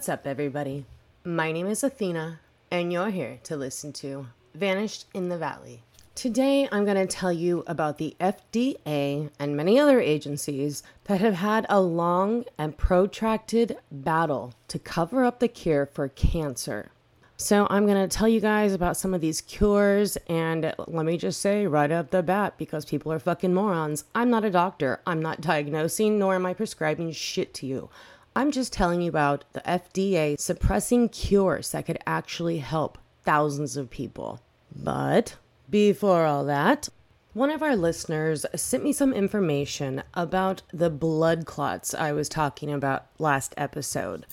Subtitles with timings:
[0.00, 0.86] What's up, everybody?
[1.24, 2.40] My name is Athena,
[2.70, 5.82] and you're here to listen to Vanished in the Valley.
[6.14, 11.34] Today, I'm going to tell you about the FDA and many other agencies that have
[11.34, 16.92] had a long and protracted battle to cover up the cure for cancer.
[17.36, 21.18] So, I'm going to tell you guys about some of these cures, and let me
[21.18, 24.04] just say right up the bat because people are fucking morons.
[24.14, 27.90] I'm not a doctor, I'm not diagnosing, nor am I prescribing shit to you.
[28.34, 33.90] I'm just telling you about the FDA suppressing cures that could actually help thousands of
[33.90, 34.40] people.
[34.74, 35.36] But
[35.68, 36.88] before all that,
[37.32, 42.72] one of our listeners sent me some information about the blood clots I was talking
[42.72, 44.26] about last episode.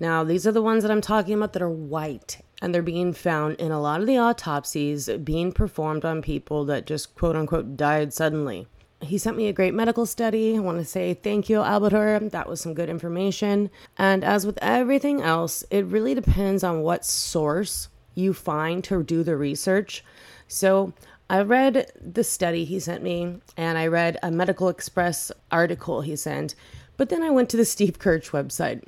[0.00, 3.12] Now, these are the ones that I'm talking about that are white, and they're being
[3.12, 7.76] found in a lot of the autopsies being performed on people that just quote unquote
[7.76, 8.66] died suddenly.
[9.02, 10.56] He sent me a great medical study.
[10.56, 12.30] I want to say thank you, Albert.
[12.30, 13.68] That was some good information.
[13.98, 19.24] And as with everything else, it really depends on what source you find to do
[19.24, 20.04] the research.
[20.46, 20.92] So
[21.28, 26.14] I read the study he sent me, and I read a Medical Express article he
[26.14, 26.54] sent,
[26.96, 28.84] but then I went to the Steve Kirsch website.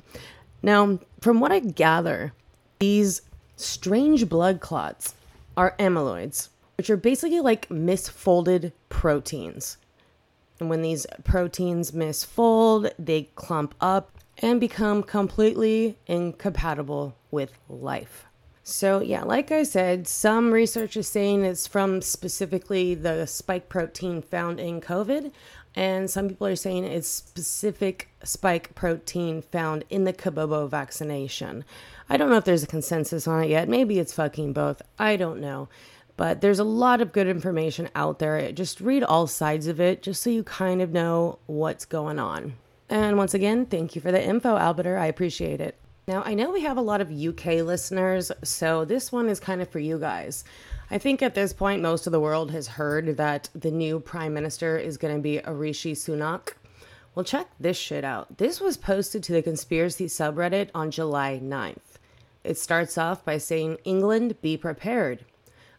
[0.61, 2.33] Now, from what I gather,
[2.79, 3.21] these
[3.57, 5.15] strange blood clots
[5.57, 9.77] are amyloids, which are basically like misfolded proteins.
[10.59, 18.25] And when these proteins misfold, they clump up and become completely incompatible with life.
[18.67, 24.23] So, yeah, like I said, some research is saying it's from specifically the spike protein
[24.23, 25.31] found in COVID,
[25.75, 31.63] and some people are saying it's specific spike protein found in the Kabobo vaccination.
[32.09, 33.69] I don't know if there's a consensus on it yet.
[33.69, 34.81] Maybe it's fucking both.
[34.97, 35.69] I don't know.
[36.17, 38.51] But there's a lot of good information out there.
[38.51, 42.55] Just read all sides of it just so you kind of know what's going on.
[42.89, 44.97] And once again, thank you for the info, Albert.
[44.97, 45.75] I appreciate it.
[46.07, 49.59] Now, I know we have a lot of UK listeners, so this one is kind
[49.59, 50.43] of for you guys.
[50.91, 54.35] I think at this point, most of the world has heard that the new prime
[54.35, 56.53] minister is going to be Rishi Sunak.
[57.15, 58.37] Well, check this shit out.
[58.37, 61.97] This was posted to the conspiracy subreddit on July 9th.
[62.43, 65.25] It starts off by saying, England, be prepared.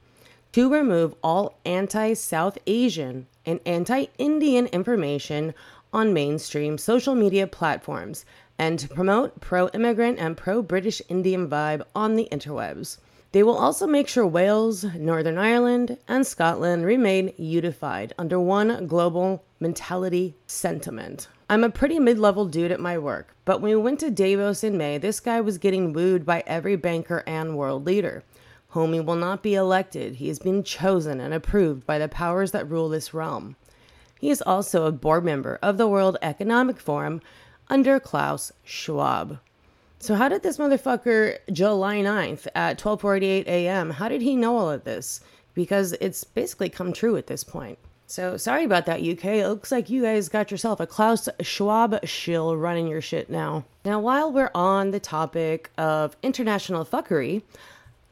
[0.55, 5.53] to remove all anti South Asian and anti Indian information
[5.93, 8.25] on mainstream social media platforms
[8.57, 12.99] and to promote pro immigrant and pro British Indian vibe on the interwebs.
[13.33, 19.43] They will also make sure Wales, Northern Ireland, and Scotland remain unified under one global
[19.59, 21.27] mentality sentiment.
[21.51, 24.63] I'm a pretty mid level dude at my work, but when we went to Davos
[24.63, 28.23] in May, this guy was getting wooed by every banker and world leader.
[28.75, 30.17] Homie will not be elected.
[30.17, 33.55] He has been chosen and approved by the powers that rule this realm.
[34.19, 37.21] He is also a board member of the World Economic Forum
[37.69, 39.39] under Klaus Schwab.
[40.01, 43.91] So how did this motherfucker July 9th at 12:48 a.m.
[43.91, 45.21] how did he know all of this?
[45.55, 47.79] Because it's basically come true at this point.
[48.09, 49.25] So sorry about that UK.
[49.25, 53.65] It looks like you guys got yourself a Klaus Schwab shill running your shit now.
[53.85, 57.43] Now while we're on the topic of international fuckery,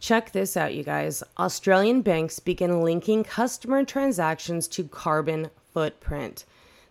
[0.02, 1.22] Check this out, you guys.
[1.38, 6.44] Australian banks begin linking customer transactions to carbon footprint.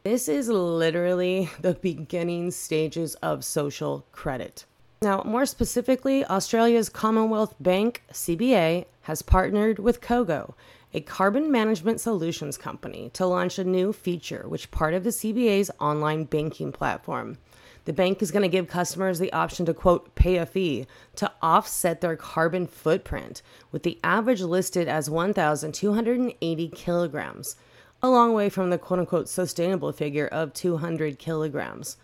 [0.03, 4.63] This is literally the beginning stages of social credit.
[5.01, 10.53] Now, more specifically, Australia's Commonwealth Bank, CBA, has partnered with Cogo,
[10.93, 15.69] a carbon management solutions company, to launch a new feature which part of the CBA's
[15.81, 17.37] online banking platform.
[17.85, 20.85] The bank is going to give customers the option to quote pay a fee
[21.15, 23.41] to offset their carbon footprint,
[23.71, 27.55] with the average listed as 1,280 kilograms,
[28.03, 31.97] a long way from the quote unquote sustainable figure of 200 kilograms.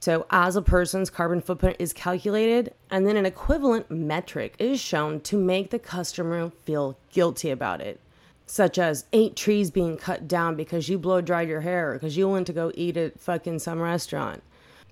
[0.00, 5.20] So, as a person's carbon footprint is calculated, and then an equivalent metric is shown
[5.22, 8.00] to make the customer feel guilty about it,
[8.46, 12.16] such as eight trees being cut down because you blow dried your hair or because
[12.16, 14.42] you went to go eat at fucking some restaurant.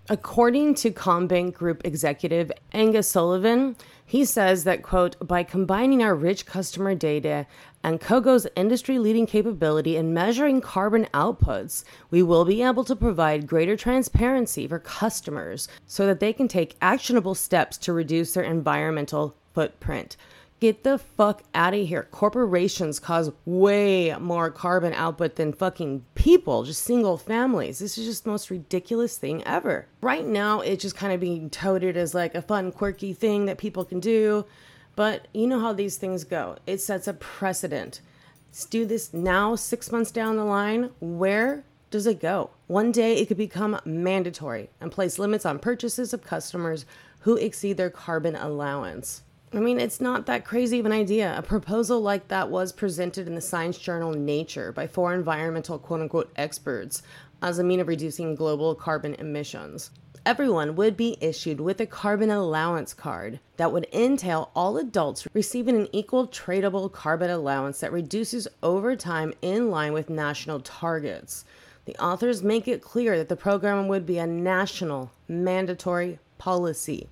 [0.09, 3.75] According to CommBank Group executive Angus Sullivan,
[4.05, 7.45] he says that, quote, by combining our rich customer data
[7.83, 13.49] and Cogo's industry leading capability in measuring carbon outputs, we will be able to provide
[13.49, 19.35] greater transparency for customers so that they can take actionable steps to reduce their environmental
[19.55, 20.17] footprint.
[20.59, 22.05] Get the fuck out of here.
[22.11, 27.79] Corporations cause way more carbon output than fucking people, just single families.
[27.79, 29.87] This is just the most ridiculous thing ever.
[30.01, 33.59] Right now, it's just kind of being touted as like a fun, quirky thing that
[33.59, 34.47] people can do.
[34.95, 36.57] But you know how these things go.
[36.67, 38.01] It sets a precedent.
[38.49, 40.91] Let's do this now, six months down the line.
[41.01, 42.49] Where does it go?
[42.67, 46.87] One day it could become mandatory and place limits on purchases of customers
[47.21, 49.23] who exceed their carbon allowance.
[49.57, 51.35] I mean, it's not that crazy of an idea.
[51.35, 56.03] A proposal like that was presented in the science journal Nature by four environmental quote
[56.03, 57.03] unquote experts
[57.41, 59.93] as a mean of reducing global carbon emissions.
[60.27, 65.77] Everyone would be issued with a carbon allowance card that would entail all adults receiving
[65.77, 71.47] an equal tradable carbon allowance that reduces over time in line with national targets.
[71.87, 77.09] The authors make it clear that the program would be a national mandatory policy.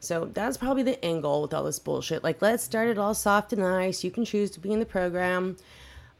[0.00, 2.24] So that's probably the end goal with all this bullshit.
[2.24, 4.02] Like, let's start it all soft and nice.
[4.02, 5.56] You can choose to be in the program,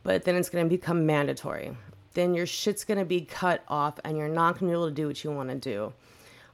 [0.02, 1.76] but then it's going to become mandatory.
[2.12, 4.88] Then your shit's going to be cut off and you're not going to be able
[4.88, 5.92] to do what you want to do.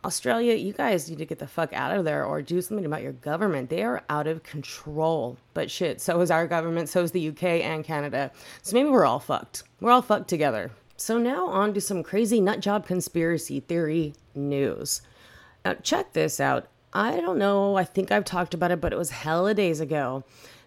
[0.05, 3.03] Australia, you guys need to get the fuck out of there or do something about
[3.03, 3.71] your government.
[3.71, 5.37] They are out of control.
[5.53, 8.31] But shit, so is our government, so is the UK and Canada.
[8.63, 9.65] So maybe we're all fucked.
[9.81, 10.71] We're all fucked together.
[10.97, 15.03] So now on to some crazy nutjob conspiracy theory news.
[15.65, 16.69] Now check this out.
[16.93, 17.77] I don't know.
[17.77, 20.25] I think I've talked about it, but it was hella days ago.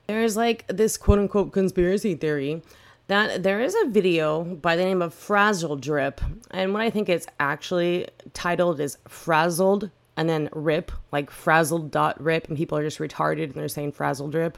[0.08, 2.62] There's like this quote unquote conspiracy theory
[3.08, 6.22] that there is a video by the name of Frazzle Drip.
[6.52, 12.22] And what I think it's actually titled is Frazzled and then Rip, like frazzled dot
[12.22, 12.48] rip.
[12.48, 14.58] And people are just retarded and they're saying Frazzle Drip.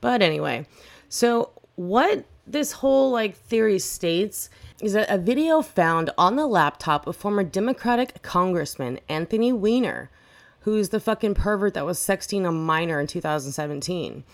[0.00, 0.66] But anyway,
[1.08, 4.50] so what this whole like theory states
[4.80, 10.10] is that a video found on the laptop of former Democratic Congressman Anthony Weiner
[10.62, 14.24] who's the fucking pervert that was sexting a minor in 2017.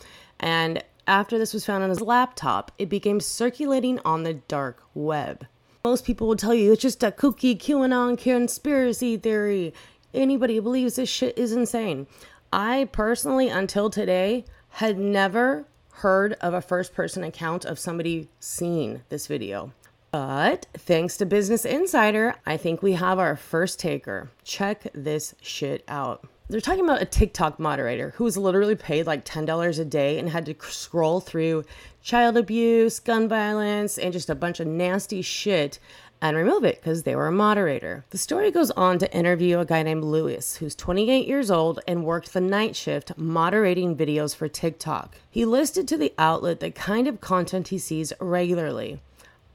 [0.41, 5.47] And after this was found on his laptop, it became circulating on the dark web.
[5.85, 9.73] Most people will tell you it's just a kooky QAnon conspiracy theory.
[10.13, 12.07] Anybody who believes this shit is insane.
[12.53, 19.03] I personally, until today, had never heard of a first person account of somebody seeing
[19.09, 19.73] this video.
[20.11, 24.31] But thanks to Business Insider, I think we have our first taker.
[24.43, 26.27] Check this shit out.
[26.49, 30.31] They're talking about a TikTok moderator who was literally paid like $10 a day and
[30.31, 31.65] had to scroll through
[32.01, 35.79] child abuse, gun violence, and just a bunch of nasty shit
[36.23, 38.07] and remove it because they were a moderator.
[38.09, 42.03] The story goes on to interview a guy named Lewis, who's 28 years old and
[42.03, 45.17] worked the night shift moderating videos for TikTok.
[45.31, 49.01] He listed to the outlet the kind of content he sees regularly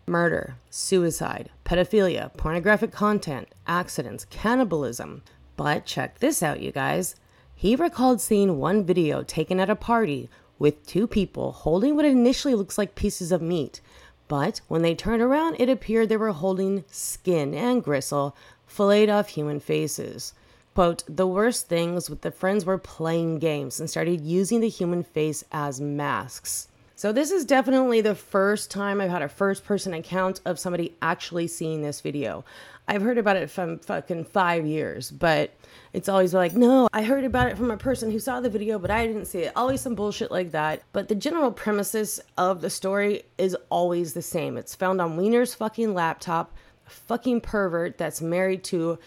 [0.05, 5.23] murder, suicide, pedophilia, pornographic content, accidents, cannibalism.
[5.55, 7.15] But check this out, you guys.
[7.55, 10.29] He recalled seeing one video taken at a party
[10.59, 13.81] with two people holding what initially looks like pieces of meat.
[14.27, 18.35] But when they turned around, it appeared they were holding skin and gristle
[18.65, 20.33] filleted off human faces.
[20.73, 24.69] Quote, the worst thing was with the friends were playing games and started using the
[24.69, 26.67] human face as masks.
[27.03, 30.95] So this is definitely the first time I've had a first person account of somebody
[31.01, 32.45] actually seeing this video.
[32.87, 35.51] I've heard about it from fucking five years, but
[35.91, 38.79] it's always like, no, I heard about it from a person who saw the video,
[38.79, 39.51] but I didn't see it.
[39.53, 40.81] Always some bullshit like that.
[40.93, 44.55] But the general premises of the story is always the same.
[44.55, 46.55] It's found on Weiner's fucking laptop,
[46.87, 48.97] a fucking pervert that's married to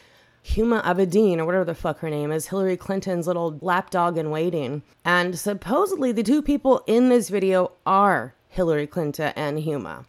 [0.47, 4.83] Huma Abedin, or whatever the fuck her name is, Hillary Clinton's little lapdog in waiting.
[5.05, 10.07] And supposedly the two people in this video are Hillary Clinton and Huma.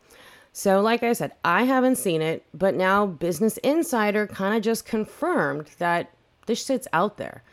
[0.53, 4.85] So, like I said, I haven't seen it, but now Business Insider kind of just
[4.85, 6.11] confirmed that
[6.45, 7.43] this shit's out there.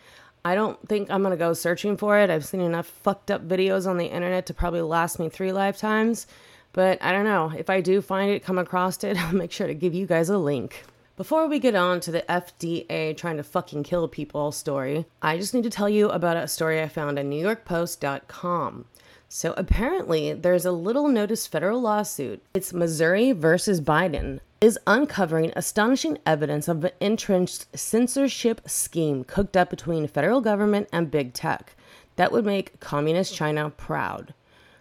[0.44, 2.30] I don't think I'm gonna go searching for it.
[2.30, 6.26] I've seen enough fucked up videos on the internet to probably last me three lifetimes.
[6.72, 7.52] But I don't know.
[7.56, 10.28] If I do find it, come across it, I'll make sure to give you guys
[10.28, 10.84] a link.
[11.16, 15.54] Before we get on to the FDA trying to fucking kill people story, I just
[15.54, 18.86] need to tell you about a story I found on NewYorkPost.com.
[19.28, 22.42] So apparently, there's a little noticed federal lawsuit.
[22.54, 29.70] It's Missouri versus Biden is uncovering astonishing evidence of an entrenched censorship scheme cooked up
[29.70, 31.76] between federal government and big tech
[32.16, 34.34] that would make communist China proud.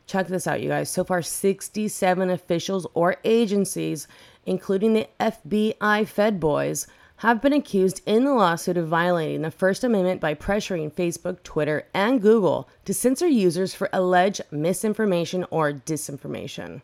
[0.06, 0.90] Check this out, you guys.
[0.90, 4.08] So far, 67 officials or agencies
[4.46, 9.84] including the FBI Fed boys, have been accused in the lawsuit of violating the First
[9.84, 16.82] Amendment by pressuring Facebook, Twitter, and Google to censor users for alleged misinformation or disinformation.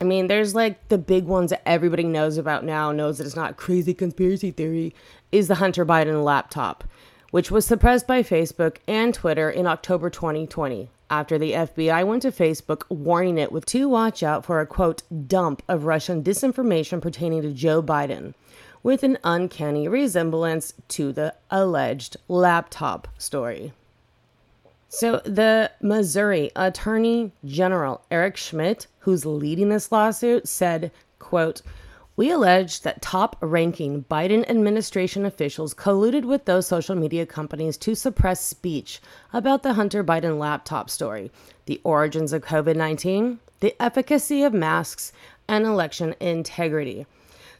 [0.00, 3.36] I mean, there's like the big ones that everybody knows about now, knows that it's
[3.36, 4.94] not crazy conspiracy theory,
[5.32, 6.84] is the Hunter Biden laptop,
[7.30, 12.32] which was suppressed by Facebook and Twitter in October 2020 after the FBI went to
[12.32, 17.42] Facebook warning it with to watch out for a quote dump of Russian disinformation pertaining
[17.42, 18.32] to Joe Biden
[18.82, 23.74] with an uncanny resemblance to the alleged laptop story.
[24.88, 31.60] So, the Missouri Attorney General Eric Schmitt, who's leading this lawsuit, said, quote,
[32.16, 37.94] we allege that top ranking Biden administration officials colluded with those social media companies to
[37.94, 39.00] suppress speech
[39.32, 41.30] about the Hunter Biden laptop story,
[41.64, 45.12] the origins of COVID 19, the efficacy of masks,
[45.48, 47.06] and election integrity.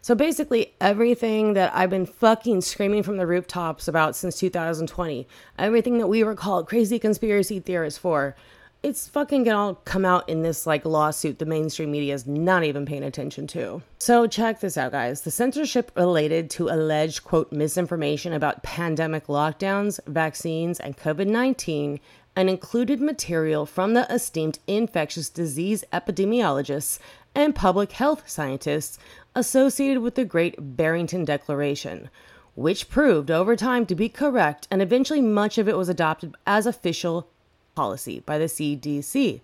[0.03, 5.29] So basically, everything that I've been fucking screaming from the rooftops about since 2020,
[5.59, 8.35] everything that we were called crazy conspiracy theorists for,
[8.83, 12.85] it's fucking gonna come out in this like lawsuit the mainstream media is not even
[12.85, 13.81] paying attention to.
[13.99, 15.21] So check this out, guys.
[15.21, 22.01] The censorship related to alleged quote misinformation about pandemic lockdowns, vaccines, and COVID 19
[22.35, 26.99] and included material from the esteemed infectious disease epidemiologists
[27.35, 28.99] and public health scientists
[29.35, 32.11] associated with the Great Barrington Declaration,
[32.55, 36.67] which proved over time to be correct, and eventually much of it was adopted as
[36.67, 37.29] official
[37.75, 39.41] policy by the CDC.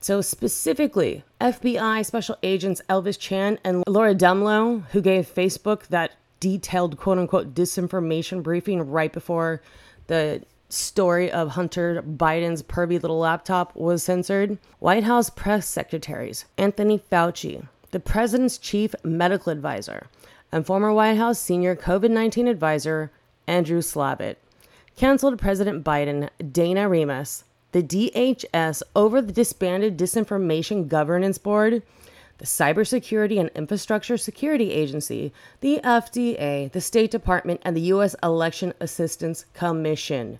[0.00, 6.98] So, specifically, FBI Special Agents Elvis Chan and Laura Dehmlow, who gave Facebook that detailed
[6.98, 9.62] quote unquote disinformation briefing right before
[10.08, 16.98] the story of Hunter Biden's pervy little laptop was censored, White House press secretaries Anthony
[16.98, 20.08] Fauci, the president's chief medical advisor,
[20.52, 23.10] and former White House senior COVID 19 advisor
[23.46, 24.36] Andrew Slavitt
[24.96, 31.82] canceled President Biden, Dana Remus, the DHS over the disbanded Disinformation Governance Board,
[32.38, 38.14] the Cybersecurity and Infrastructure Security Agency, the FDA, the State Department, and the U.S.
[38.22, 40.38] Election Assistance Commission.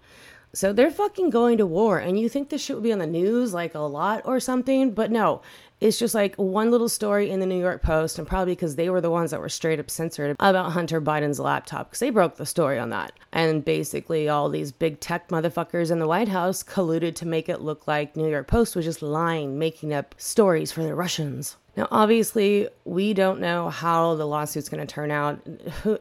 [0.52, 3.06] So they're fucking going to war, and you think this shit would be on the
[3.06, 5.42] news like a lot or something, but no,
[5.84, 8.88] it's just like one little story in the New York Post, and probably because they
[8.88, 12.36] were the ones that were straight up censored about Hunter Biden's laptop, because they broke
[12.36, 13.12] the story on that.
[13.32, 17.60] And basically, all these big tech motherfuckers in the White House colluded to make it
[17.60, 21.58] look like New York Post was just lying, making up stories for the Russians.
[21.76, 25.46] Now, obviously, we don't know how the lawsuit's going to turn out.
[25.82, 25.98] Who,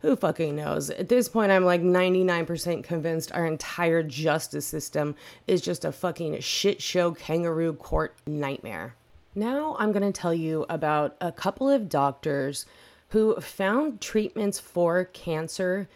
[0.00, 0.90] who fucking knows?
[0.90, 5.14] At this point, I'm like 99% convinced our entire justice system
[5.46, 8.94] is just a fucking shit show kangaroo court nightmare.
[9.34, 12.66] Now, I'm going to tell you about a couple of doctors
[13.08, 15.88] who found treatments for cancer.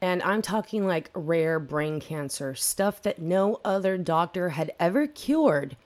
[0.00, 5.76] And I'm talking like rare brain cancer, stuff that no other doctor had ever cured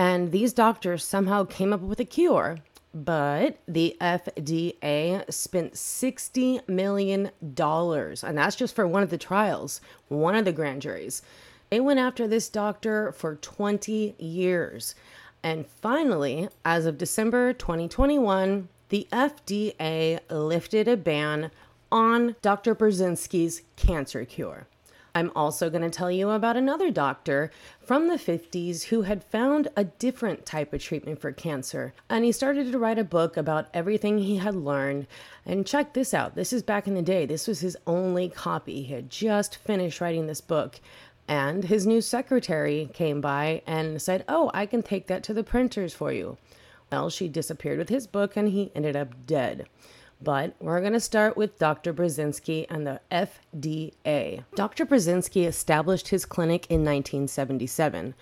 [0.00, 2.56] and these doctors somehow came up with a cure.
[2.94, 10.34] But the FDA spent $60 million, and that's just for one of the trials, one
[10.34, 11.20] of the grand juries.
[11.68, 14.94] They went after this doctor for 20 years.
[15.42, 21.50] And finally, as of December 2021, the FDA lifted a ban
[21.90, 22.74] on Dr.
[22.74, 24.66] Burzynski's cancer cure.
[25.14, 29.68] I'm also going to tell you about another doctor from the 50s who had found
[29.76, 31.92] a different type of treatment for cancer.
[32.08, 35.06] And he started to write a book about everything he had learned.
[35.44, 38.82] And check this out this is back in the day, this was his only copy.
[38.82, 40.80] He had just finished writing this book.
[41.30, 45.44] And his new secretary came by and said, Oh, I can take that to the
[45.44, 46.38] printers for you.
[46.90, 49.68] Well, she disappeared with his book and he ended up dead.
[50.20, 51.94] But we're going to start with Dr.
[51.94, 54.42] Burzynski and the FDA.
[54.56, 54.84] Dr.
[54.84, 58.14] Burzynski established his clinic in 1977,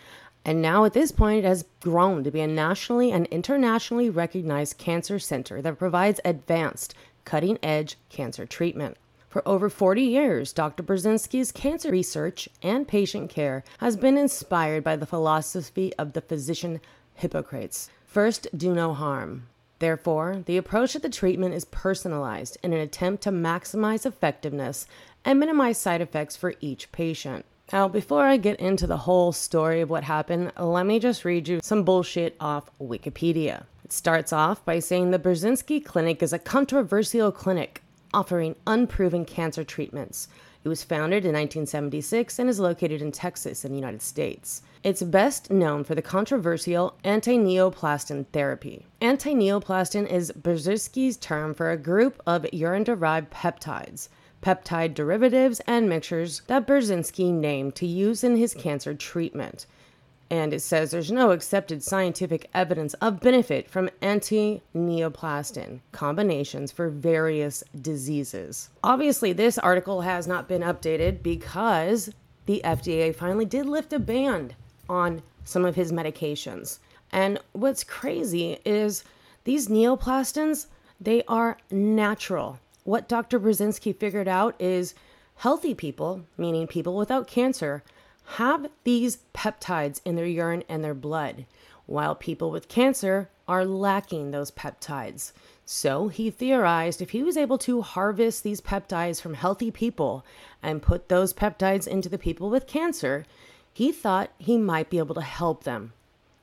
[0.45, 4.77] and now at this point it has grown to be a nationally and internationally recognized
[4.77, 8.99] cancer center that provides advanced, cutting edge cancer treatment.
[9.29, 10.83] For over 40 years, Dr.
[10.83, 16.81] Burzynski's cancer research and patient care has been inspired by the philosophy of the physician
[17.15, 17.91] Hippocrates.
[18.07, 19.49] First, do no harm.
[19.81, 24.87] Therefore, the approach to the treatment is personalized in an attempt to maximize effectiveness
[25.27, 27.45] and minimize side effects for each patient.
[27.71, 31.47] Now, before I get into the whole story of what happened, let me just read
[31.47, 33.65] you some bullshit off Wikipedia.
[33.85, 39.65] It starts off by saying the Burzynski Clinic is a controversial clinic offering unproven cancer
[39.65, 40.29] treatments.
[40.65, 44.63] It was founded in 1976 and is located in Texas in the United States.
[44.83, 48.87] It's best known for the controversial anti-neoplaston therapy.
[49.01, 54.09] Anti-neoplaston is Burzynski's term for a group of urine-derived peptides,
[54.43, 59.67] peptide derivatives, and mixtures that Burzynski named to use in his cancer treatment
[60.31, 66.91] and it says there's no accepted scientific evidence of benefit from anti neoplaston combinations for
[66.91, 68.69] various diseases.
[68.85, 72.11] Obviously, this article has not been updated because
[72.47, 74.53] the FDA finally did lift a ban
[74.89, 76.79] on some of his medications.
[77.11, 79.05] And what's crazy is
[79.45, 80.67] these neoplastons,
[81.01, 82.59] they are natural.
[82.85, 83.41] What Dr.
[83.41, 84.95] Burzynski figured out is
[85.37, 87.83] healthy people, meaning people without cancer,
[88.37, 91.47] have these peptides in their urine and their blood,
[91.87, 95.33] while people with cancer are lacking those peptides.
[95.65, 100.25] So he theorized if he was able to harvest these peptides from healthy people
[100.63, 103.25] and put those peptides into the people with cancer,
[103.73, 105.93] he thought he might be able to help them.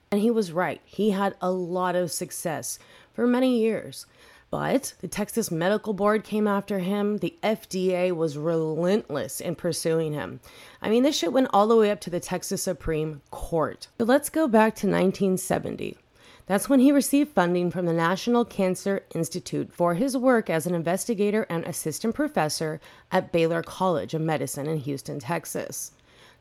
[0.10, 0.82] And he was right.
[0.86, 2.80] He had a lot of success
[3.14, 4.08] for many years.
[4.56, 7.18] But the Texas Medical Board came after him.
[7.18, 10.40] The FDA was relentless in pursuing him.
[10.82, 13.90] I mean, this shit went all the way up to the Texas Supreme Court.
[13.98, 15.98] But let's go back to 1970.
[16.46, 20.74] That's when he received funding from the National Cancer Institute for his work as an
[20.74, 22.80] investigator and assistant professor
[23.12, 25.92] at Baylor College of Medicine in Houston, Texas.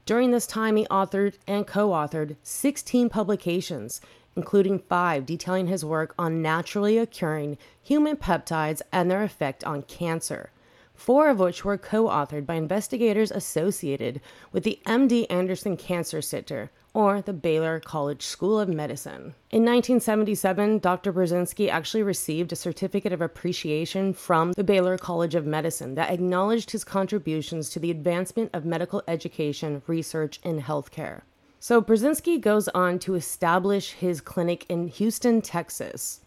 [0.06, 4.00] During this time, he authored and co authored 16 publications,
[4.36, 10.50] including five detailing his work on naturally occurring human peptides and their effect on cancer,
[10.94, 14.20] four of which were co authored by investigators associated
[14.52, 19.34] with the MD Anderson Cancer Center or the Baylor College School of Medicine.
[19.50, 21.12] In 1977, Dr.
[21.12, 26.70] Burzynski actually received a certificate of appreciation from the Baylor College of Medicine that acknowledged
[26.70, 31.22] his contributions to the advancement of medical education, research, and healthcare.
[31.66, 36.20] So Burzynski goes on to establish his clinic in Houston, Texas.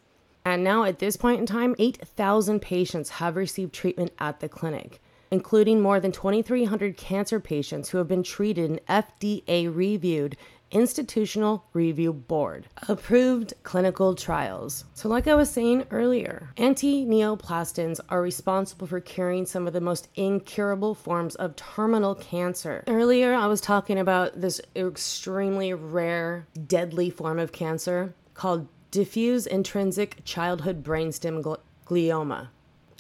[0.44, 5.00] And now, at this point in time, 8,000 patients have received treatment at the clinic,
[5.30, 10.38] including more than 2,300 cancer patients who have been treated in FDA reviewed
[10.72, 14.84] Institutional Review Board approved clinical trials.
[14.94, 19.82] So, like I was saying earlier, anti neoplastons are responsible for curing some of the
[19.82, 22.84] most incurable forms of terminal cancer.
[22.88, 30.24] Earlier, I was talking about this extremely rare, deadly form of cancer called diffuse intrinsic
[30.26, 32.50] childhood brainstem glioma.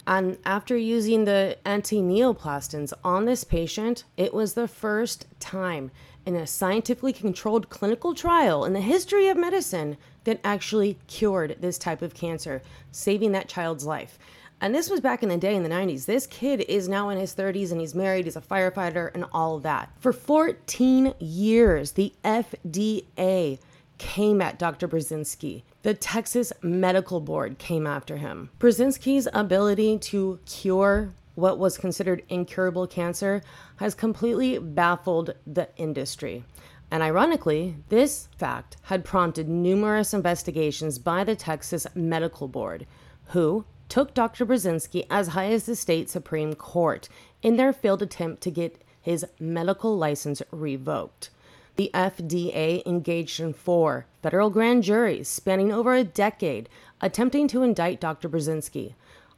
[0.07, 5.91] And after using the anti neoplastons on this patient, it was the first time
[6.27, 11.77] in a scientifically controlled clinical trial in the history of medicine that actually cured this
[11.77, 12.61] type of cancer,
[12.91, 14.19] saving that child's life.
[14.59, 16.05] And this was back in the day in the 90s.
[16.05, 19.55] This kid is now in his 30s and he's married, he's a firefighter, and all
[19.55, 19.89] of that.
[19.99, 23.59] For 14 years, the FDA
[23.97, 24.87] came at Dr.
[24.87, 25.63] Burzynski.
[25.83, 28.49] The Texas Medical Board came after him.
[28.59, 33.43] Burzynski's ability to cure what was considered incurable cancer
[33.75, 36.43] has completely baffled the industry.
[36.89, 42.87] And ironically, this fact had prompted numerous investigations by the Texas Medical Board,
[43.27, 44.47] who took Dr.
[44.47, 47.07] Burzynski as high as the state Supreme Court
[47.43, 51.29] in their failed attempt to get his medical license revoked.
[51.75, 56.67] The FDA engaged in four federal grand juries spanning over a decade
[56.99, 58.27] attempting to indict Dr.
[58.27, 58.95] Burzynski,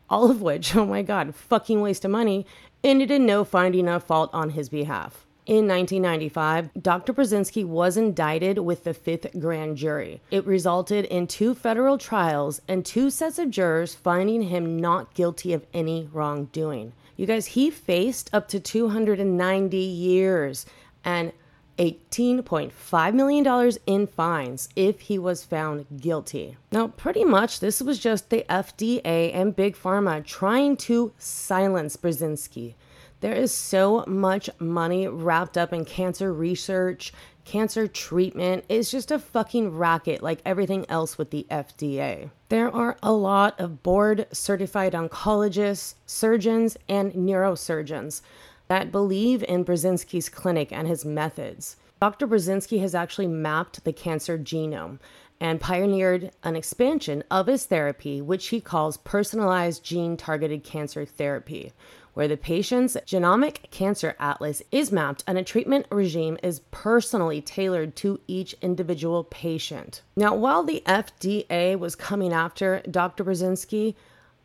[0.10, 2.46] all of which, oh my god, fucking waste of money,
[2.84, 5.26] ended in no finding of fault on his behalf.
[5.46, 7.12] In 1995, Dr.
[7.12, 10.22] Burzynski was indicted with the fifth grand jury.
[10.30, 15.54] It resulted in two federal trials and two sets of jurors finding him not guilty
[15.54, 16.94] of any wrongdoing.
[17.18, 20.68] You guys, he faced up to 290 years
[21.04, 21.32] and
[21.80, 26.58] $18.5 million in fines if he was found guilty.
[26.72, 32.76] Now, pretty much this was just the FDA and Big Pharma trying to silence Burzynski.
[33.22, 37.12] There is so much money wrapped up in cancer research,
[37.44, 38.64] cancer treatment.
[38.70, 42.30] It's just a fucking racket like everything else with the FDA.
[42.50, 48.22] There are a lot of board certified oncologists, surgeons, and neurosurgeons
[48.70, 51.76] that believe in Burzynski's clinic and his methods.
[52.00, 52.28] Dr.
[52.28, 55.00] Burzynski has actually mapped the cancer genome
[55.42, 61.74] and pioneered an expansion of his therapy, which he calls personalized gene targeted cancer therapy,
[62.14, 67.96] where the patient's genomic cancer atlas is mapped and a treatment regime is personally tailored
[67.96, 70.02] to each individual patient.
[70.16, 73.24] Now, while the FDA was coming after Dr.
[73.24, 73.96] Burzynski,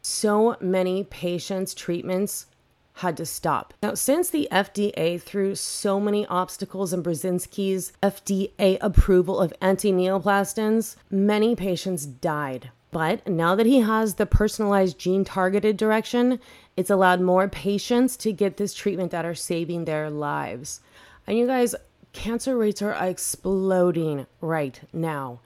[0.03, 2.47] so many patients' treatments
[2.95, 3.75] had to stop.
[3.83, 10.97] Now, since the FDA threw so many obstacles in Burzynski's FDA approval of anti neoplastons,
[11.11, 12.71] many patients died.
[12.93, 16.39] But now that he has the personalized gene targeted direction,
[16.77, 20.81] it's allowed more patients to get this treatment that are saving their lives.
[21.27, 21.75] And you guys,
[22.13, 25.41] cancer rates are exploding right now.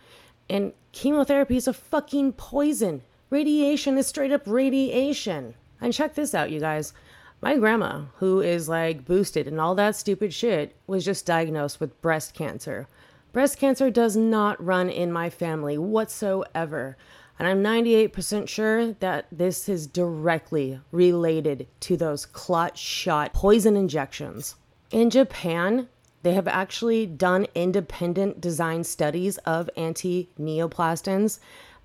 [0.50, 3.00] And chemotherapy is a fucking poison.
[3.30, 5.54] Radiation is straight up radiation.
[5.80, 6.92] And check this out, you guys.
[7.40, 12.00] My grandma, who is like boosted and all that stupid shit, was just diagnosed with
[12.02, 12.88] breast cancer.
[13.32, 16.96] Breast cancer does not run in my family whatsoever.
[17.38, 24.56] And I'm 98% sure that this is directly related to those clot shot poison injections.
[24.90, 25.88] In Japan,
[26.24, 31.38] they have actually done independent design studies of anti neoplastons,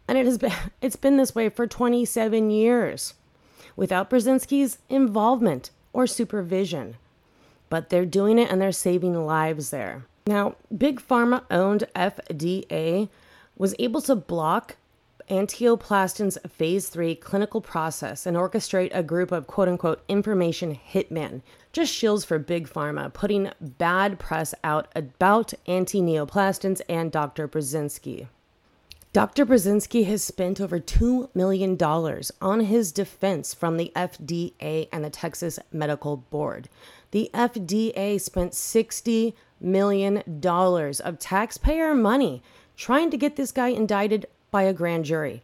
[0.08, 3.14] and it has been it's been this way for 27 years
[3.76, 6.96] without Burzynski's involvement or supervision.
[7.70, 10.06] But they're doing it and they're saving lives there.
[10.26, 13.10] Now, Big Pharma owned FDA
[13.58, 14.78] was able to block
[15.30, 21.94] Antineoplaston's phase three clinical process and orchestrate a group of quote unquote information hitmen, just
[21.94, 27.48] shills for Big Pharma, putting bad press out about anti neoplastons and Dr.
[27.48, 28.28] Brzezinski.
[29.14, 29.46] Dr.
[29.46, 31.78] Burzynski has spent over $2 million
[32.42, 36.68] on his defense from the FDA and the Texas Medical Board.
[37.12, 42.42] The FDA spent $60 million of taxpayer money
[42.76, 45.44] trying to get this guy indicted by a grand jury.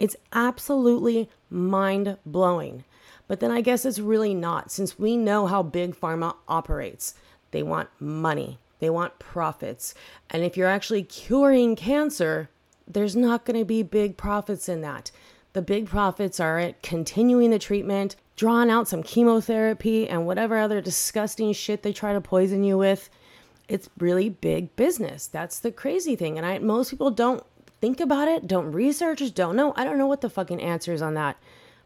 [0.00, 2.84] It's absolutely mind blowing.
[3.28, 7.12] But then I guess it's really not, since we know how big pharma operates.
[7.50, 9.94] They want money, they want profits.
[10.30, 12.48] And if you're actually curing cancer,
[12.86, 15.10] there's not going to be big profits in that.
[15.52, 20.80] The big profits are at continuing the treatment, drawing out some chemotherapy, and whatever other
[20.80, 23.10] disgusting shit they try to poison you with.
[23.68, 25.26] It's really big business.
[25.26, 26.38] That's the crazy thing.
[26.38, 27.44] And I most people don't
[27.80, 29.74] think about it, don't research, don't know.
[29.76, 31.36] I don't know what the fucking answer is on that.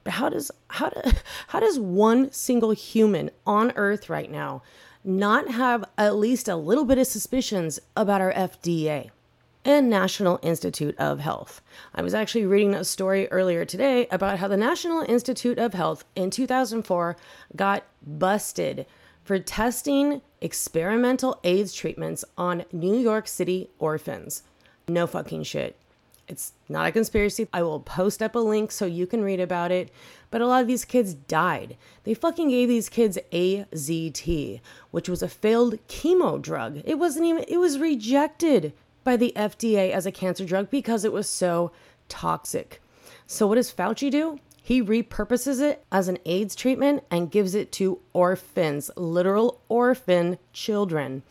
[0.04, 1.00] But how does how do,
[1.48, 4.62] how does one single human on earth right now
[5.02, 9.11] not have at least a little bit of suspicions about our FDA?
[9.66, 11.61] And National Institute of Health.
[11.92, 16.05] I was actually reading a story earlier today about how the National Institute of Health
[16.14, 17.16] in 2004
[17.57, 18.87] got busted
[19.24, 24.44] for testing experimental AIDS treatments on New York City orphans.
[24.87, 25.76] No fucking shit.
[26.29, 27.48] It's not a conspiracy.
[27.52, 29.90] I will post up a link so you can read about it.
[30.31, 31.76] But a lot of these kids died.
[32.05, 34.61] They fucking gave these kids AZT,
[34.92, 36.83] which was a failed chemo drug.
[36.85, 38.72] It wasn't even, it was rejected
[39.07, 41.71] by the FDA as a cancer drug because it was so
[42.11, 42.83] toxic.
[43.27, 44.38] So, what does Fauci do?
[44.62, 51.23] He repurposes it as an AIDS treatment and gives it to orphans, literal orphan children.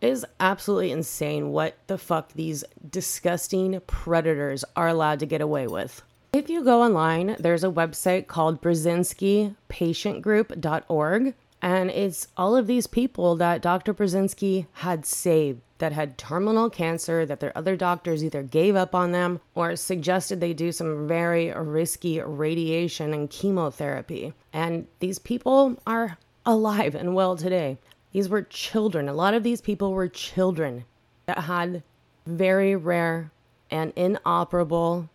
[0.00, 5.68] It is absolutely insane what the fuck these disgusting predators are allowed to get away
[5.68, 6.02] with.
[6.32, 13.36] If you go online, there's a website called burzynskipatientgroup.org, and it's all of these people
[13.36, 13.94] that Dr.
[13.94, 19.10] Burzynski had saved that had terminal cancer that their other doctors either gave up on
[19.10, 24.32] them or suggested they do some very risky radiation and chemotherapy.
[24.52, 27.78] And these people are alive and well today.
[28.12, 29.08] These were children.
[29.08, 30.84] A lot of these people were children
[31.26, 31.82] that had
[32.26, 33.32] very rare
[33.68, 35.10] and inoperable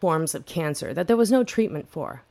[0.00, 2.22] forms of cancer that there was no treatment for.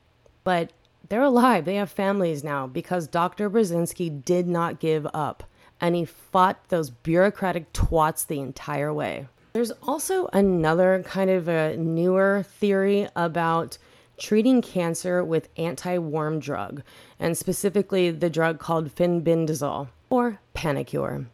[0.46, 0.72] But
[1.10, 1.66] they're alive.
[1.66, 3.50] They have families now because Dr.
[3.50, 5.44] Burzynski did not give up
[5.82, 9.28] and he fought those bureaucratic twats the entire way.
[9.54, 13.78] There's also another kind of a newer theory about
[14.18, 16.82] treating cancer with anti-worm drug,
[17.20, 21.26] and specifically the drug called fenbendazole or Panacur.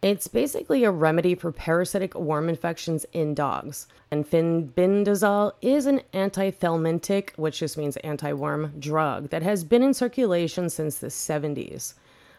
[0.00, 3.88] It's basically a remedy for parasitic worm infections in dogs.
[4.12, 10.70] And fenbendazole is an antithelmintic, which just means anti-worm drug that has been in circulation
[10.70, 11.94] since the 70s.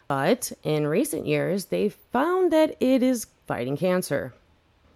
[0.10, 4.34] But in recent years, they've found that it is fighting cancer.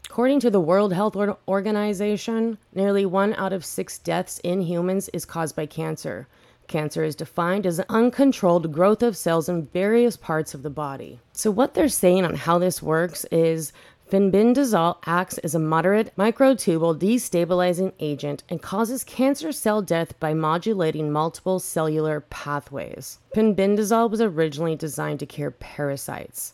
[0.09, 1.15] According to the World Health
[1.47, 6.27] Organization, nearly one out of six deaths in humans is caused by cancer.
[6.67, 11.19] Cancer is defined as uncontrolled growth of cells in various parts of the body.
[11.31, 13.71] So, what they're saying on how this works is
[14.13, 21.11] Fenbendazole acts as a moderate microtubule destabilizing agent and causes cancer cell death by modulating
[21.11, 23.17] multiple cellular pathways.
[23.35, 26.53] Fenbendazole was originally designed to cure parasites.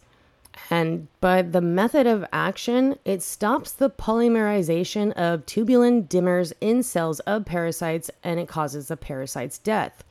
[0.70, 7.20] And by the method of action, it stops the polymerization of tubulin dimers in cells
[7.22, 10.06] of parasites and it causes the parasite's death.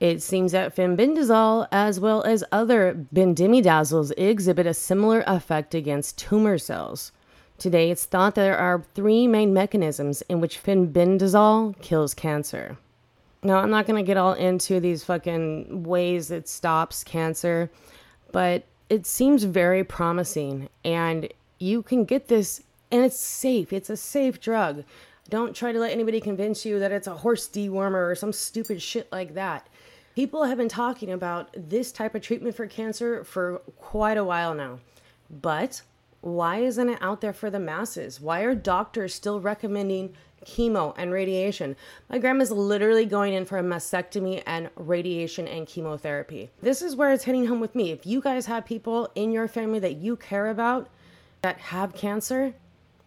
[0.00, 6.56] It seems that fenbendazole, as well as other benzimidazoles, exhibit a similar effect against tumor
[6.56, 7.12] cells.
[7.58, 12.78] Today, it's thought that there are three main mechanisms in which fenbendazole kills cancer.
[13.42, 17.70] Now, I'm not going to get all into these fucking ways it stops cancer,
[18.32, 20.70] but it seems very promising.
[20.82, 23.70] And you can get this, and it's safe.
[23.70, 24.84] It's a safe drug.
[25.28, 28.80] Don't try to let anybody convince you that it's a horse dewormer or some stupid
[28.80, 29.68] shit like that.
[30.14, 34.54] People have been talking about this type of treatment for cancer for quite a while
[34.54, 34.80] now.
[35.30, 35.82] But
[36.20, 38.20] why isn't it out there for the masses?
[38.20, 41.76] Why are doctors still recommending chemo and radiation.
[42.08, 46.50] My grandma's literally going in for a mastectomy and radiation and chemotherapy.
[46.62, 47.90] This is where it's hitting home with me.
[47.90, 50.88] If you guys have people in your family that you care about
[51.42, 52.54] that have cancer,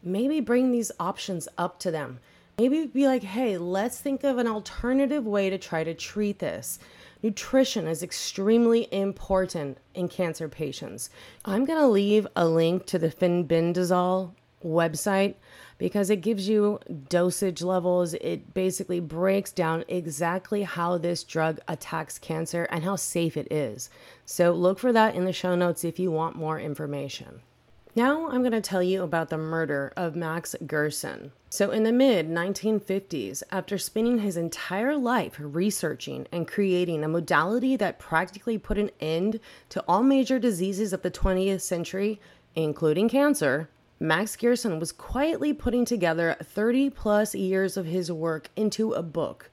[0.02, 2.20] maybe bring these options up to them.
[2.58, 6.78] Maybe be like, hey, let's think of an alternative way to try to treat this.
[7.24, 11.10] Nutrition is extremely important in cancer patients.
[11.46, 15.36] I'm going to leave a link to the Fenbendazole website
[15.78, 18.14] because it gives you dosage levels.
[18.16, 23.90] It basically breaks down exactly how this drug attacks cancer and how safe it is.
[24.26, 27.42] So look for that in the show notes if you want more information.
[27.96, 31.32] Now I'm going to tell you about the murder of Max Gerson.
[31.52, 37.76] So, in the mid 1950s, after spending his entire life researching and creating a modality
[37.76, 42.20] that practically put an end to all major diseases of the 20th century,
[42.56, 48.94] including cancer, Max Gerson was quietly putting together 30 plus years of his work into
[48.94, 49.52] a book.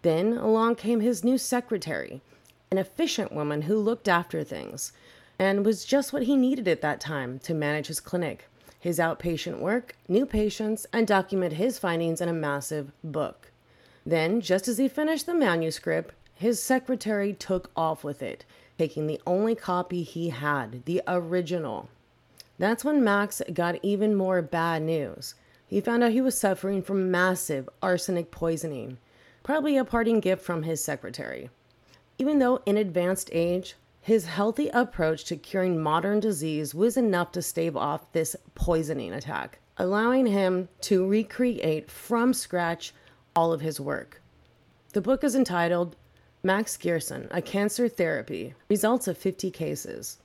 [0.00, 2.22] Then along came his new secretary,
[2.70, 4.94] an efficient woman who looked after things
[5.38, 9.58] and was just what he needed at that time to manage his clinic, his outpatient
[9.58, 13.50] work, new patients, and document his findings in a massive book.
[14.06, 18.44] Then, just as he finished the manuscript, his secretary took off with it,
[18.78, 21.88] taking the only copy he had, the original.
[22.58, 25.34] That's when Max got even more bad news.
[25.66, 28.98] He found out he was suffering from massive arsenic poisoning,
[29.42, 31.50] probably a parting gift from his secretary.
[32.18, 37.40] Even though in advanced age, his healthy approach to curing modern disease was enough to
[37.40, 42.92] stave off this poisoning attack, allowing him to recreate from scratch
[43.34, 44.20] all of his work.
[44.92, 45.96] The book is entitled
[46.42, 50.18] Max Gerson, A Cancer Therapy Results of 50 Cases.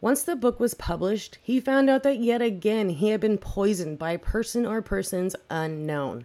[0.00, 3.98] Once the book was published, he found out that yet again he had been poisoned
[3.98, 6.24] by a person or persons unknown.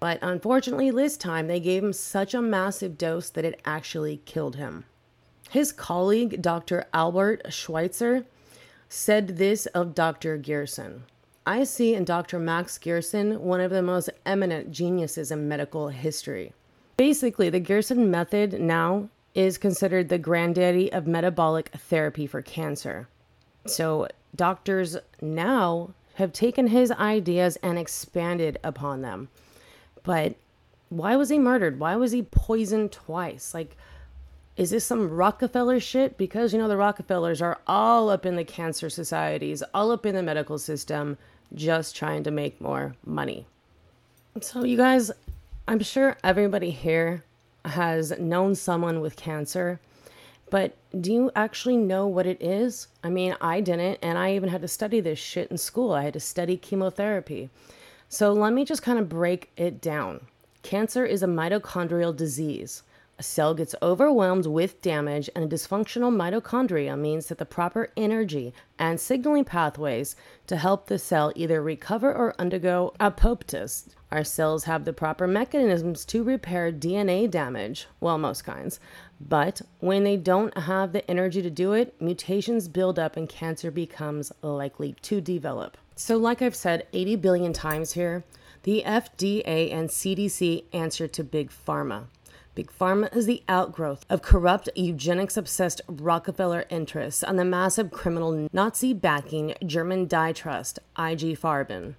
[0.00, 4.56] But unfortunately, this time they gave him such a massive dose that it actually killed
[4.56, 4.86] him.
[5.48, 6.84] His colleague, Dr.
[6.92, 8.24] Albert Schweitzer,
[8.88, 10.36] said this of Dr.
[10.36, 11.04] Gerson
[11.48, 12.38] I see in Dr.
[12.38, 16.52] Max Gerson one of the most eminent geniuses in medical history.
[16.98, 23.08] Basically, the Gerson method now is considered the granddaddy of metabolic therapy for cancer.
[23.64, 29.28] So, doctors now have taken his ideas and expanded upon them.
[30.02, 30.34] But
[30.90, 31.78] why was he murdered?
[31.78, 33.54] Why was he poisoned twice?
[33.54, 33.74] Like,
[34.58, 36.18] is this some Rockefeller shit?
[36.18, 40.16] Because, you know, the Rockefellers are all up in the cancer societies, all up in
[40.16, 41.16] the medical system,
[41.54, 43.46] just trying to make more money.
[44.40, 45.12] So, you guys,
[45.68, 47.22] I'm sure everybody here
[47.64, 49.78] has known someone with cancer,
[50.50, 52.88] but do you actually know what it is?
[53.04, 55.92] I mean, I didn't, and I even had to study this shit in school.
[55.92, 57.48] I had to study chemotherapy.
[58.08, 60.26] So let me just kind of break it down.
[60.62, 62.82] Cancer is a mitochondrial disease.
[63.20, 68.54] A cell gets overwhelmed with damage, and a dysfunctional mitochondria means that the proper energy
[68.78, 70.14] and signaling pathways
[70.46, 73.88] to help the cell either recover or undergo apoptosis.
[74.12, 78.78] Our cells have the proper mechanisms to repair DNA damage, well, most kinds.
[79.20, 83.72] But when they don't have the energy to do it, mutations build up and cancer
[83.72, 85.76] becomes likely to develop.
[85.96, 88.22] So, like I've said 80 billion times here,
[88.62, 92.04] the FDA and CDC answer to Big Pharma.
[92.58, 98.48] Big Pharma is the outgrowth of corrupt, eugenics obsessed Rockefeller interests and the massive criminal
[98.52, 101.94] Nazi backing German dye trust, IG Farben.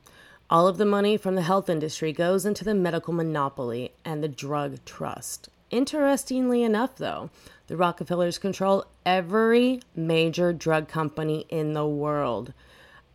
[0.49, 4.27] All of the money from the health industry goes into the medical monopoly and the
[4.27, 5.47] drug trust.
[5.71, 7.29] Interestingly enough, though,
[7.67, 12.51] the Rockefellers control every major drug company in the world.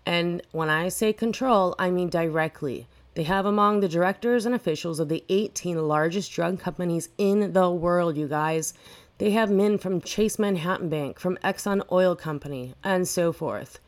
[0.06, 2.86] And when I say control, I mean directly.
[3.14, 7.70] They have among the directors and officials of the 18 largest drug companies in the
[7.70, 8.74] world, you guys.
[9.18, 13.78] They have men from Chase Manhattan Bank, from Exxon Oil Company, and so forth.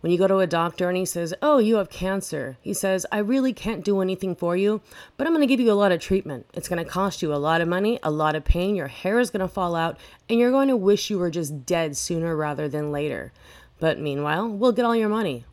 [0.00, 3.04] When you go to a doctor and he says, Oh, you have cancer, he says,
[3.10, 4.80] I really can't do anything for you,
[5.16, 6.46] but I'm going to give you a lot of treatment.
[6.54, 9.18] It's going to cost you a lot of money, a lot of pain, your hair
[9.18, 12.36] is going to fall out, and you're going to wish you were just dead sooner
[12.36, 13.32] rather than later.
[13.80, 15.44] But meanwhile, we'll get all your money.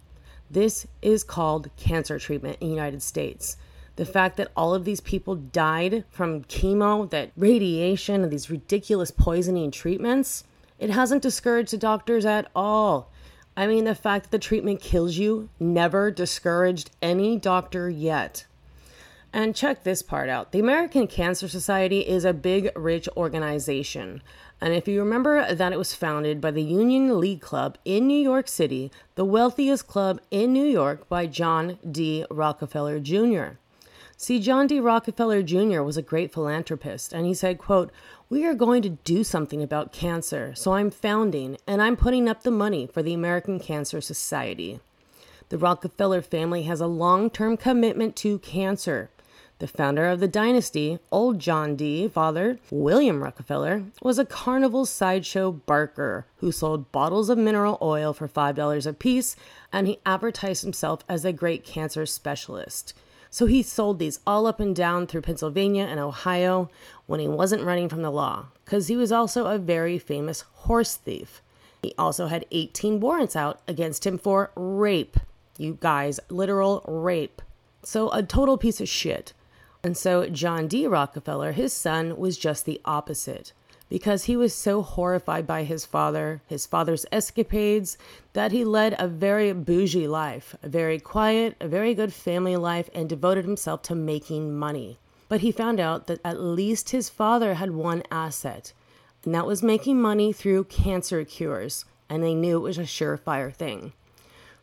[0.49, 3.58] This is called cancer treatment in the United States.
[3.95, 9.12] The fact that all of these people died from chemo, that radiation, and these ridiculous
[9.12, 10.43] poisoning treatments,
[10.79, 13.10] it hasn't discouraged the doctors at all.
[13.58, 18.45] I mean, the fact that the treatment kills you never discouraged any doctor yet.
[19.35, 24.23] And check this part out the American Cancer Society is a big, rich organization.
[24.61, 28.17] And if you remember that it was founded by the Union League Club in New
[28.17, 32.25] York City, the wealthiest club in New York by John D.
[32.31, 33.57] Rockefeller Jr.
[34.15, 34.79] See, John D.
[34.79, 35.81] Rockefeller Jr.
[35.81, 37.91] was a great philanthropist, and he said, quote,
[38.29, 42.43] We are going to do something about cancer, so I'm founding and I'm putting up
[42.43, 44.79] the money for the American Cancer Society.
[45.49, 49.09] The Rockefeller family has a long term commitment to cancer.
[49.59, 52.09] The founder of the dynasty, old John D.
[52.09, 58.27] father, William Rockefeller, was a carnival sideshow barker who sold bottles of mineral oil for
[58.27, 59.37] $5 a piece,
[59.71, 62.93] and he advertised himself as a great cancer specialist.
[63.29, 66.69] So he sold these all up and down through Pennsylvania and Ohio
[67.05, 70.95] when he wasn't running from the law, because he was also a very famous horse
[70.95, 71.41] thief.
[71.81, 75.17] He also had 18 warrants out against him for rape.
[75.57, 77.41] You guys, literal rape.
[77.83, 79.31] So a total piece of shit.
[79.85, 80.87] And so John D.
[80.87, 83.53] Rockefeller, his son, was just the opposite
[83.87, 87.95] because he was so horrified by his father, his father's escapades,
[88.33, 92.89] that he led a very bougie life, a very quiet, a very good family life,
[92.95, 94.97] and devoted himself to making money.
[95.29, 98.73] But he found out that at least his father had one asset,
[99.23, 103.53] and that was making money through cancer cures, and they knew it was a surefire
[103.53, 103.93] thing.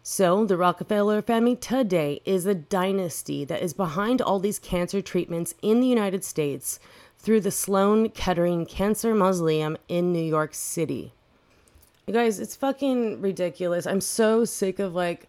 [0.05, 5.55] So, the Rockefeller family today is a dynasty that is behind all these cancer treatments
[5.63, 6.81] in the United States
[7.21, 11.13] through the Sloan Kettering Cancer Mausoleum in New York City.
[12.09, 13.87] You guys, it's fucking ridiculous.
[13.87, 15.29] I'm so sick of like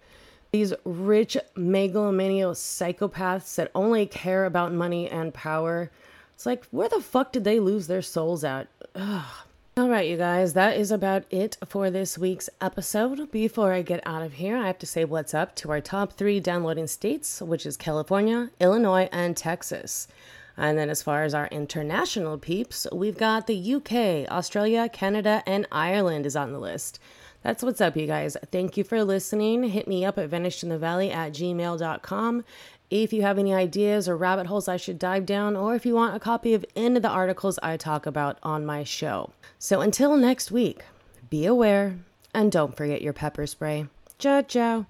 [0.52, 5.92] these rich megalomaniac psychopaths that only care about money and power.
[6.34, 8.70] It's like, where the fuck did they lose their souls at?
[8.96, 9.46] Ugh.
[9.76, 13.32] All right, you guys, that is about it for this week's episode.
[13.32, 16.14] Before I get out of here, I have to say what's up to our top
[16.14, 20.08] three downloading states, which is California, Illinois, and Texas.
[20.56, 25.66] And then, as far as our international peeps, we've got the UK, Australia, Canada, and
[25.72, 27.00] Ireland is on the list.
[27.42, 28.38] That's what's up, you guys.
[28.52, 29.64] Thank you for listening.
[29.64, 32.46] Hit me up at vanishedinthevalley at gmail.com.
[32.96, 35.96] If you have any ideas or rabbit holes I should dive down, or if you
[35.96, 39.32] want a copy of any of the articles I talk about on my show.
[39.58, 40.84] So until next week,
[41.28, 41.98] be aware
[42.36, 43.88] and don't forget your pepper spray.
[44.20, 44.86] Ciao, ciao.